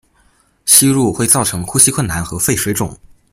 [0.65, 2.97] 吸入会造成呼吸困难和肺水肿。